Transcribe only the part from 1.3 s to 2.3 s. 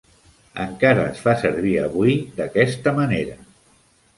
servir avui